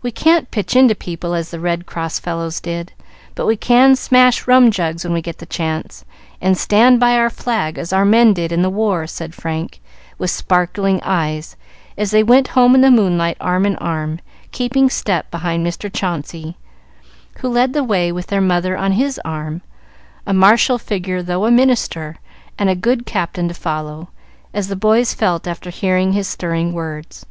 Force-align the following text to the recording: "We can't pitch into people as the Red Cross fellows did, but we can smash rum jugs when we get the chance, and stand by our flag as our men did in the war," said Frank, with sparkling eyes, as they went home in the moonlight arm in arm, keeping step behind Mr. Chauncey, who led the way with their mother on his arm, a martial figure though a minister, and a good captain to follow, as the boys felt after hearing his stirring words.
"We 0.00 0.10
can't 0.10 0.50
pitch 0.50 0.74
into 0.74 0.94
people 0.94 1.34
as 1.34 1.50
the 1.50 1.60
Red 1.60 1.84
Cross 1.84 2.20
fellows 2.20 2.60
did, 2.62 2.94
but 3.34 3.44
we 3.44 3.56
can 3.58 3.94
smash 3.94 4.46
rum 4.46 4.70
jugs 4.70 5.04
when 5.04 5.12
we 5.12 5.20
get 5.20 5.36
the 5.36 5.44
chance, 5.44 6.02
and 6.40 6.56
stand 6.56 6.98
by 6.98 7.14
our 7.18 7.28
flag 7.28 7.76
as 7.76 7.92
our 7.92 8.06
men 8.06 8.32
did 8.32 8.52
in 8.52 8.62
the 8.62 8.70
war," 8.70 9.06
said 9.06 9.34
Frank, 9.34 9.82
with 10.16 10.30
sparkling 10.30 10.98
eyes, 11.02 11.56
as 11.98 12.10
they 12.10 12.22
went 12.22 12.48
home 12.56 12.74
in 12.74 12.80
the 12.80 12.90
moonlight 12.90 13.36
arm 13.38 13.66
in 13.66 13.76
arm, 13.76 14.18
keeping 14.50 14.88
step 14.88 15.30
behind 15.30 15.62
Mr. 15.66 15.92
Chauncey, 15.92 16.56
who 17.40 17.48
led 17.50 17.74
the 17.74 17.84
way 17.84 18.10
with 18.10 18.28
their 18.28 18.40
mother 18.40 18.78
on 18.78 18.92
his 18.92 19.20
arm, 19.26 19.60
a 20.26 20.32
martial 20.32 20.78
figure 20.78 21.22
though 21.22 21.44
a 21.44 21.50
minister, 21.50 22.16
and 22.58 22.70
a 22.70 22.74
good 22.74 23.04
captain 23.04 23.46
to 23.48 23.52
follow, 23.52 24.08
as 24.54 24.68
the 24.68 24.74
boys 24.74 25.12
felt 25.12 25.46
after 25.46 25.68
hearing 25.68 26.14
his 26.14 26.26
stirring 26.26 26.72
words. 26.72 27.26